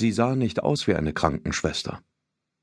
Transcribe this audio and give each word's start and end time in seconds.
Sie 0.00 0.12
sah 0.12 0.34
nicht 0.34 0.62
aus 0.62 0.86
wie 0.86 0.94
eine 0.94 1.12
Krankenschwester. 1.12 2.00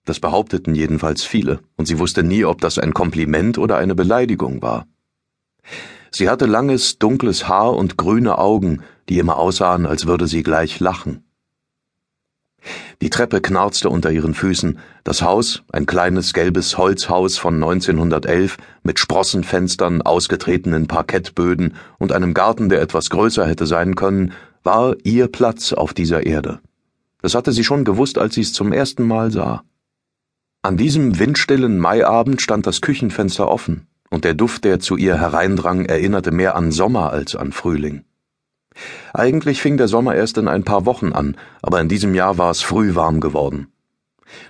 Das 0.06 0.20
behaupteten 0.20 0.74
jedenfalls 0.74 1.24
viele, 1.24 1.60
und 1.76 1.86
sie 1.86 2.00
wusste 2.00 2.24
nie, 2.24 2.44
ob 2.46 2.62
das 2.62 2.80
ein 2.80 2.96
Kompliment 2.96 3.60
oder 3.60 3.78
eine 3.78 3.94
Beleidigung 3.94 4.64
war. 4.64 4.88
Sie 6.10 6.32
hatte 6.32 6.48
langes, 6.48 6.98
dunkles 6.98 7.48
Haar 7.48 7.76
und 7.76 7.96
grüne 7.96 8.40
Augen, 8.40 8.82
die 9.08 9.20
immer 9.20 9.38
aussahen, 9.38 9.86
als 9.86 10.08
würde 10.08 10.26
sie 10.26 10.42
gleich 10.42 10.80
lachen. 10.80 11.26
Die 13.04 13.12
Treppe 13.12 13.40
knarzte 13.40 13.92
unter 13.92 14.10
ihren 14.10 14.34
Füßen, 14.34 14.80
das 15.04 15.22
Haus, 15.22 15.62
ein 15.72 15.86
kleines 15.86 16.34
gelbes 16.34 16.76
Holzhaus 16.80 17.38
von 17.38 17.54
1911 17.54 18.58
mit 18.82 18.98
Sprossenfenstern, 18.98 20.02
ausgetretenen 20.02 20.88
Parkettböden 20.88 21.76
und 22.00 22.14
einem 22.14 22.34
Garten, 22.34 22.70
der 22.70 22.82
etwas 22.82 23.12
größer 23.12 23.46
hätte 23.46 23.68
sein 23.68 23.94
können, 23.94 24.34
war 24.64 24.96
ihr 25.04 25.28
Platz 25.28 25.72
auf 25.72 25.94
dieser 25.94 26.26
Erde. 26.26 26.62
Das 27.28 27.36
hatte 27.36 27.52
sie 27.52 27.66
schon 27.66 27.84
gewusst, 27.84 28.18
als 28.18 28.36
sie 28.36 28.42
es 28.42 28.54
zum 28.54 28.72
ersten 28.72 29.04
Mal 29.06 29.32
sah. 29.32 29.66
An 30.62 30.78
diesem 30.78 31.20
windstillen 31.20 31.78
Maiabend 31.78 32.42
stand 32.42 32.66
das 32.66 32.80
Küchenfenster 32.80 33.50
offen, 33.50 33.86
und 34.10 34.24
der 34.24 34.34
Duft, 34.34 34.64
der 34.64 34.80
zu 34.80 34.96
ihr 34.96 35.20
hereindrang, 35.20 35.84
erinnerte 35.84 36.32
mehr 36.32 36.56
an 36.56 36.72
Sommer 36.72 37.12
als 37.12 37.36
an 37.36 37.52
Frühling. 37.52 38.06
Eigentlich 39.14 39.62
fing 39.62 39.76
der 39.76 39.90
Sommer 39.90 40.16
erst 40.16 40.38
in 40.38 40.48
ein 40.48 40.64
paar 40.64 40.86
Wochen 40.86 41.12
an, 41.12 41.36
aber 41.62 41.82
in 41.82 41.90
diesem 41.90 42.16
Jahr 42.16 42.38
war 42.38 42.50
es 42.50 42.62
früh 42.62 42.96
warm 42.96 43.20
geworden. 43.20 43.74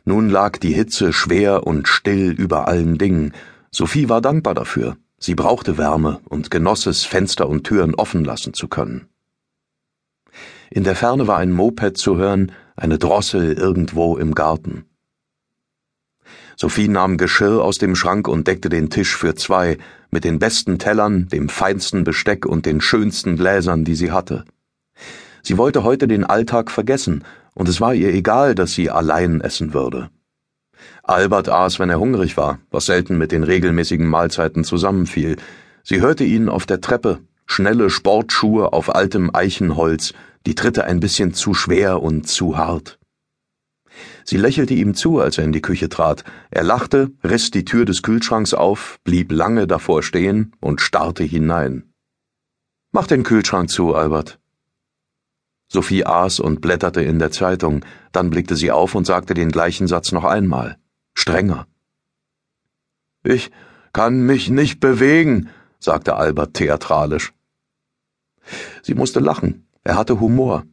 Nun 0.06 0.30
lag 0.30 0.60
die 0.60 0.74
Hitze 0.74 1.14
schwer 1.14 1.66
und 1.66 1.88
still 1.88 2.30
über 2.30 2.68
allen 2.68 3.00
Dingen. 3.00 3.34
Sophie 3.72 4.08
war 4.08 4.22
dankbar 4.22 4.54
dafür. 4.54 4.98
Sie 5.18 5.34
brauchte 5.34 5.80
Wärme 5.80 6.20
und 6.30 6.52
genoss 6.52 6.86
es, 6.86 7.06
Fenster 7.06 7.50
und 7.50 7.64
Türen 7.64 7.96
offen 7.96 8.24
lassen 8.24 8.54
zu 8.54 8.68
können. 8.68 9.10
In 10.70 10.84
der 10.84 10.96
Ferne 10.96 11.28
war 11.28 11.38
ein 11.38 11.52
Moped 11.52 11.98
zu 11.98 12.18
hören, 12.18 12.52
eine 12.78 13.00
Drossel 13.00 13.54
irgendwo 13.54 14.18
im 14.18 14.34
Garten. 14.34 14.86
Sophie 16.56 16.88
nahm 16.88 17.18
Geschirr 17.18 17.64
aus 17.64 17.78
dem 17.78 17.96
Schrank 17.96 18.28
und 18.28 18.48
deckte 18.48 18.70
den 18.70 18.90
Tisch 18.90 19.16
für 19.16 19.36
zwei, 19.36 19.78
mit 20.12 20.24
den 20.24 20.40
besten 20.40 20.80
Tellern, 20.80 21.28
dem 21.28 21.50
feinsten 21.50 22.04
Besteck 22.04 22.46
und 22.46 22.66
den 22.66 22.80
schönsten 22.80 23.36
Gläsern, 23.36 23.84
die 23.84 23.96
sie 23.96 24.12
hatte. 24.12 24.46
Sie 25.42 25.58
wollte 25.58 25.84
heute 25.84 26.08
den 26.08 26.24
Alltag 26.24 26.72
vergessen, 26.72 27.24
und 27.54 27.68
es 27.68 27.82
war 27.82 27.94
ihr 27.94 28.14
egal, 28.14 28.56
dass 28.56 28.74
sie 28.74 28.90
allein 28.90 29.42
essen 29.42 29.74
würde. 29.74 30.10
Albert 31.04 31.50
aß, 31.50 31.80
wenn 31.80 31.90
er 31.90 32.00
hungrig 32.00 32.38
war, 32.38 32.60
was 32.70 32.86
selten 32.86 33.18
mit 33.18 33.32
den 33.32 33.44
regelmäßigen 33.44 34.06
Mahlzeiten 34.06 34.64
zusammenfiel. 34.64 35.38
Sie 35.84 36.02
hörte 36.02 36.24
ihn 36.24 36.50
auf 36.50 36.66
der 36.66 36.82
Treppe, 36.82 37.20
schnelle 37.46 37.90
Sportschuhe 37.90 38.74
auf 38.74 38.94
altem 38.94 39.34
Eichenholz, 39.34 40.14
die 40.48 40.56
Tritte 40.56 40.86
ein 40.86 41.02
bisschen 41.02 41.34
zu 41.34 41.54
schwer 41.54 42.02
und 42.02 42.26
zu 42.26 42.58
hart. 42.58 43.00
Sie 44.24 44.38
lächelte 44.38 44.74
ihm 44.74 44.96
zu, 44.96 45.20
als 45.20 45.38
er 45.38 45.44
in 45.44 45.52
die 45.52 45.62
Küche 45.62 45.90
trat. 45.90 46.24
Er 46.52 46.64
lachte, 46.64 47.12
riss 47.22 47.52
die 47.52 47.66
Tür 47.66 47.84
des 47.84 48.02
Kühlschranks 48.02 48.54
auf, 48.54 48.98
blieb 49.04 49.34
lange 49.34 49.68
davor 49.68 50.04
stehen 50.04 50.56
und 50.62 50.80
starrte 50.80 51.26
hinein. 51.26 51.92
Mach 52.94 53.08
den 53.08 53.24
Kühlschrank 53.24 53.70
zu, 53.70 53.94
Albert. 53.94 54.40
Sophie 55.68 56.06
aß 56.06 56.40
und 56.40 56.62
blätterte 56.62 57.02
in 57.02 57.20
der 57.20 57.32
Zeitung, 57.32 57.84
dann 58.14 58.30
blickte 58.30 58.56
sie 58.56 58.72
auf 58.72 58.96
und 58.96 59.06
sagte 59.06 59.34
den 59.34 59.52
gleichen 59.52 59.88
Satz 59.88 60.14
noch 60.14 60.24
einmal, 60.24 60.78
strenger. 61.14 61.68
Ich 63.22 63.52
kann 63.92 64.22
mich 64.22 64.50
nicht 64.50 64.80
bewegen, 64.80 65.50
sagte 65.80 66.16
Albert 66.16 66.54
theatralisch. 66.54 67.34
Sie 68.82 68.94
musste 68.94 69.20
lachen. 69.20 69.67
Er 69.88 69.96
hatte 69.96 70.20
Humor. 70.20 70.66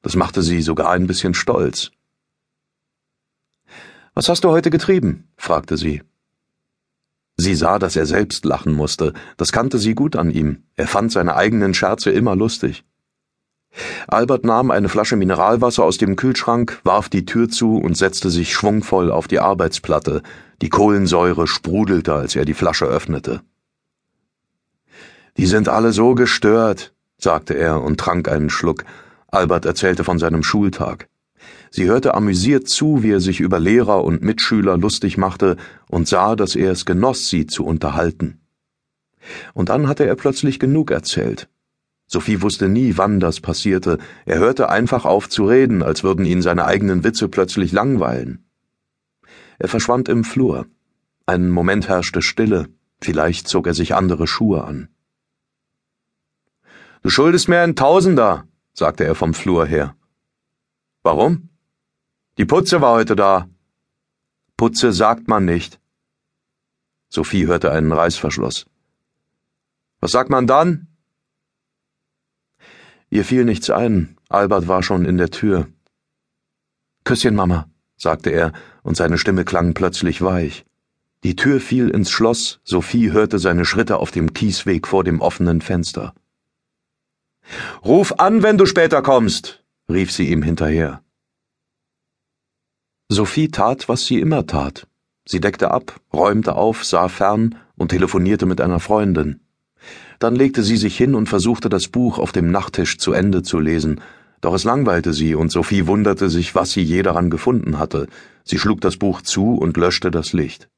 Das 0.00 0.16
machte 0.16 0.40
sie 0.40 0.62
sogar 0.62 0.88
ein 0.88 1.06
bisschen 1.06 1.34
stolz. 1.34 1.90
Was 4.14 4.30
hast 4.30 4.44
du 4.44 4.48
heute 4.48 4.70
getrieben? 4.70 5.28
fragte 5.36 5.76
sie. 5.76 6.00
Sie 7.36 7.54
sah, 7.54 7.78
dass 7.78 7.96
er 7.96 8.06
selbst 8.06 8.46
lachen 8.46 8.72
musste, 8.72 9.12
das 9.36 9.52
kannte 9.52 9.76
sie 9.78 9.94
gut 9.94 10.16
an 10.16 10.30
ihm, 10.30 10.62
er 10.74 10.86
fand 10.86 11.12
seine 11.12 11.36
eigenen 11.36 11.74
Scherze 11.74 12.12
immer 12.12 12.34
lustig. 12.34 12.82
Albert 14.06 14.46
nahm 14.46 14.70
eine 14.70 14.88
Flasche 14.88 15.16
Mineralwasser 15.16 15.84
aus 15.84 15.98
dem 15.98 16.16
Kühlschrank, 16.16 16.80
warf 16.82 17.10
die 17.10 17.26
Tür 17.26 17.50
zu 17.50 17.76
und 17.76 17.98
setzte 17.98 18.30
sich 18.30 18.54
schwungvoll 18.54 19.12
auf 19.12 19.28
die 19.28 19.40
Arbeitsplatte, 19.40 20.22
die 20.62 20.70
Kohlensäure 20.70 21.46
sprudelte, 21.46 22.14
als 22.14 22.36
er 22.36 22.46
die 22.46 22.54
Flasche 22.54 22.86
öffnete. 22.86 23.42
Die 25.36 25.46
sind 25.46 25.68
alle 25.68 25.92
so 25.92 26.14
gestört, 26.14 26.94
sagte 27.22 27.54
er 27.54 27.82
und 27.82 27.98
trank 27.98 28.28
einen 28.28 28.50
Schluck. 28.50 28.84
Albert 29.28 29.64
erzählte 29.64 30.04
von 30.04 30.18
seinem 30.18 30.42
Schultag. 30.42 31.08
Sie 31.70 31.86
hörte 31.86 32.14
amüsiert 32.14 32.68
zu, 32.68 33.02
wie 33.02 33.12
er 33.12 33.20
sich 33.20 33.40
über 33.40 33.58
Lehrer 33.58 34.04
und 34.04 34.22
Mitschüler 34.22 34.76
lustig 34.76 35.16
machte 35.16 35.56
und 35.88 36.06
sah, 36.06 36.36
dass 36.36 36.54
er 36.54 36.72
es 36.72 36.84
genoss, 36.84 37.28
sie 37.28 37.46
zu 37.46 37.64
unterhalten. 37.64 38.40
Und 39.54 39.68
dann 39.68 39.88
hatte 39.88 40.04
er 40.04 40.16
plötzlich 40.16 40.58
genug 40.58 40.90
erzählt. 40.90 41.48
Sophie 42.06 42.42
wusste 42.42 42.68
nie, 42.68 42.98
wann 42.98 43.20
das 43.20 43.40
passierte. 43.40 43.98
Er 44.26 44.38
hörte 44.38 44.68
einfach 44.68 45.06
auf 45.06 45.30
zu 45.30 45.46
reden, 45.46 45.82
als 45.82 46.04
würden 46.04 46.26
ihn 46.26 46.42
seine 46.42 46.66
eigenen 46.66 47.04
Witze 47.04 47.28
plötzlich 47.28 47.72
langweilen. 47.72 48.44
Er 49.58 49.68
verschwand 49.68 50.10
im 50.10 50.24
Flur. 50.24 50.66
Einen 51.24 51.50
Moment 51.50 51.88
herrschte 51.88 52.20
Stille. 52.20 52.68
Vielleicht 53.00 53.48
zog 53.48 53.66
er 53.66 53.74
sich 53.74 53.94
andere 53.94 54.26
Schuhe 54.26 54.64
an. 54.64 54.88
Du 57.02 57.10
schuldest 57.10 57.48
mir 57.48 57.60
ein 57.60 57.74
Tausender, 57.74 58.46
sagte 58.74 59.04
er 59.04 59.16
vom 59.16 59.34
Flur 59.34 59.66
her. 59.66 59.96
Warum? 61.02 61.48
Die 62.38 62.44
Putze 62.44 62.80
war 62.80 62.94
heute 62.94 63.16
da. 63.16 63.48
Putze 64.56 64.92
sagt 64.92 65.26
man 65.26 65.44
nicht. 65.44 65.80
Sophie 67.08 67.48
hörte 67.48 67.72
einen 67.72 67.90
Reißverschluss. 67.90 68.66
Was 69.98 70.12
sagt 70.12 70.30
man 70.30 70.46
dann? 70.46 70.86
Ihr 73.10 73.24
fiel 73.24 73.44
nichts 73.44 73.68
ein. 73.68 74.16
Albert 74.28 74.68
war 74.68 74.84
schon 74.84 75.04
in 75.04 75.18
der 75.18 75.30
Tür. 75.30 75.66
Küsschen, 77.02 77.34
Mama, 77.34 77.68
sagte 77.96 78.30
er, 78.30 78.52
und 78.84 78.96
seine 78.96 79.18
Stimme 79.18 79.44
klang 79.44 79.74
plötzlich 79.74 80.22
weich. 80.22 80.64
Die 81.24 81.34
Tür 81.34 81.60
fiel 81.60 81.90
ins 81.90 82.10
Schloss, 82.10 82.60
Sophie 82.62 83.10
hörte 83.10 83.40
seine 83.40 83.64
Schritte 83.64 83.98
auf 83.98 84.12
dem 84.12 84.32
Kiesweg 84.32 84.86
vor 84.86 85.02
dem 85.02 85.20
offenen 85.20 85.60
Fenster. 85.60 86.14
Ruf 87.84 88.14
an, 88.18 88.42
wenn 88.42 88.58
du 88.58 88.66
später 88.66 89.02
kommst, 89.02 89.64
rief 89.88 90.12
sie 90.12 90.30
ihm 90.30 90.42
hinterher. 90.42 91.02
Sophie 93.08 93.48
tat, 93.48 93.88
was 93.88 94.06
sie 94.06 94.20
immer 94.20 94.46
tat. 94.46 94.86
Sie 95.26 95.40
deckte 95.40 95.70
ab, 95.70 96.00
räumte 96.12 96.54
auf, 96.54 96.84
sah 96.84 97.08
fern 97.08 97.56
und 97.76 97.88
telefonierte 97.88 98.46
mit 98.46 98.60
einer 98.60 98.80
Freundin. 98.80 99.40
Dann 100.18 100.34
legte 100.36 100.62
sie 100.62 100.76
sich 100.76 100.96
hin 100.96 101.14
und 101.14 101.28
versuchte 101.28 101.68
das 101.68 101.88
Buch 101.88 102.18
auf 102.18 102.32
dem 102.32 102.50
Nachttisch 102.50 102.98
zu 102.98 103.12
Ende 103.12 103.42
zu 103.42 103.58
lesen, 103.58 104.00
doch 104.40 104.54
es 104.54 104.64
langweilte 104.64 105.12
sie 105.12 105.34
und 105.34 105.52
Sophie 105.52 105.86
wunderte 105.86 106.28
sich, 106.28 106.54
was 106.54 106.72
sie 106.72 106.82
je 106.82 107.02
daran 107.02 107.30
gefunden 107.30 107.78
hatte. 107.78 108.08
Sie 108.44 108.58
schlug 108.58 108.80
das 108.80 108.96
Buch 108.96 109.22
zu 109.22 109.54
und 109.54 109.76
löschte 109.76 110.10
das 110.10 110.32
Licht. 110.32 110.68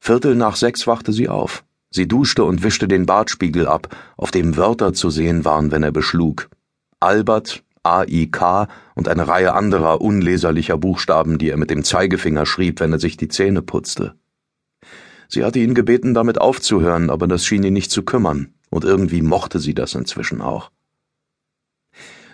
Viertel 0.00 0.34
nach 0.34 0.56
sechs 0.56 0.86
wachte 0.86 1.12
sie 1.12 1.28
auf. 1.28 1.64
Sie 1.94 2.08
duschte 2.08 2.42
und 2.42 2.64
wischte 2.64 2.88
den 2.88 3.06
Bartspiegel 3.06 3.68
ab, 3.68 3.96
auf 4.16 4.32
dem 4.32 4.56
Wörter 4.56 4.94
zu 4.94 5.10
sehen 5.10 5.44
waren, 5.44 5.70
wenn 5.70 5.84
er 5.84 5.92
beschlug. 5.92 6.50
Albert, 6.98 7.62
AIK 7.84 8.66
und 8.96 9.06
eine 9.06 9.28
Reihe 9.28 9.54
anderer 9.54 10.00
unleserlicher 10.00 10.76
Buchstaben, 10.76 11.38
die 11.38 11.50
er 11.50 11.56
mit 11.56 11.70
dem 11.70 11.84
Zeigefinger 11.84 12.46
schrieb, 12.46 12.80
wenn 12.80 12.90
er 12.90 12.98
sich 12.98 13.16
die 13.16 13.28
Zähne 13.28 13.62
putzte. 13.62 14.16
Sie 15.28 15.44
hatte 15.44 15.60
ihn 15.60 15.74
gebeten, 15.74 16.14
damit 16.14 16.40
aufzuhören, 16.40 17.10
aber 17.10 17.28
das 17.28 17.46
schien 17.46 17.62
ihn 17.62 17.74
nicht 17.74 17.92
zu 17.92 18.02
kümmern, 18.02 18.54
und 18.70 18.82
irgendwie 18.82 19.22
mochte 19.22 19.60
sie 19.60 19.74
das 19.74 19.94
inzwischen 19.94 20.40
auch. 20.40 20.72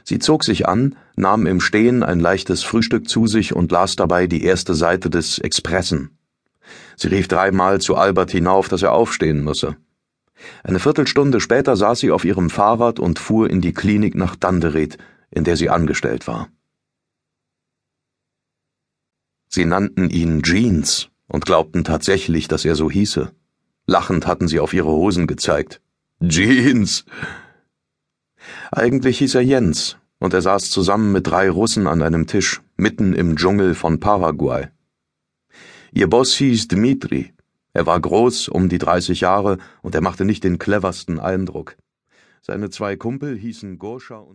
Sie 0.04 0.20
zog 0.20 0.42
sich 0.42 0.66
an, 0.66 0.96
nahm 1.16 1.44
im 1.44 1.60
Stehen 1.60 2.02
ein 2.02 2.18
leichtes 2.18 2.62
Frühstück 2.62 3.10
zu 3.10 3.26
sich 3.26 3.54
und 3.54 3.70
las 3.70 3.94
dabei 3.94 4.26
die 4.26 4.42
erste 4.42 4.74
Seite 4.74 5.10
des 5.10 5.38
Expressen. 5.38 6.16
Sie 6.96 7.08
rief 7.08 7.28
dreimal 7.28 7.80
zu 7.80 7.96
Albert 7.96 8.30
hinauf, 8.30 8.68
dass 8.68 8.82
er 8.82 8.92
aufstehen 8.92 9.42
müsse. 9.42 9.76
Eine 10.62 10.78
Viertelstunde 10.78 11.40
später 11.40 11.76
saß 11.76 12.00
sie 12.00 12.10
auf 12.10 12.24
ihrem 12.24 12.50
Fahrrad 12.50 12.98
und 12.98 13.18
fuhr 13.18 13.50
in 13.50 13.60
die 13.60 13.72
Klinik 13.72 14.14
nach 14.14 14.36
Dandereth, 14.36 14.98
in 15.30 15.44
der 15.44 15.56
sie 15.56 15.70
angestellt 15.70 16.26
war. 16.26 16.48
Sie 19.48 19.64
nannten 19.64 20.10
ihn 20.10 20.42
Jeans 20.42 21.08
und 21.26 21.44
glaubten 21.44 21.84
tatsächlich, 21.84 22.48
dass 22.48 22.64
er 22.64 22.76
so 22.76 22.90
hieße. 22.90 23.32
Lachend 23.86 24.26
hatten 24.26 24.48
sie 24.48 24.60
auf 24.60 24.72
ihre 24.72 24.90
Hosen 24.90 25.26
gezeigt. 25.26 25.80
Jeans! 26.22 27.04
Eigentlich 28.70 29.18
hieß 29.18 29.34
er 29.34 29.40
Jens, 29.42 29.96
und 30.18 30.34
er 30.34 30.42
saß 30.42 30.70
zusammen 30.70 31.12
mit 31.12 31.26
drei 31.26 31.50
Russen 31.50 31.86
an 31.86 32.02
einem 32.02 32.26
Tisch, 32.26 32.60
mitten 32.76 33.12
im 33.12 33.36
Dschungel 33.36 33.74
von 33.74 34.00
Paraguay. 34.00 34.68
Ihr 35.92 36.08
Boss 36.08 36.36
hieß 36.36 36.68
Dmitri. 36.68 37.32
Er 37.72 37.84
war 37.84 38.00
groß, 38.00 38.48
um 38.48 38.68
die 38.68 38.78
30 38.78 39.20
Jahre, 39.20 39.58
und 39.82 39.94
er 39.94 40.00
machte 40.00 40.24
nicht 40.24 40.44
den 40.44 40.58
cleversten 40.58 41.18
Eindruck. 41.18 41.76
Seine 42.42 42.70
zwei 42.70 42.96
Kumpel 42.96 43.36
hießen 43.36 43.78
Goscha 43.78 44.16
und 44.16 44.28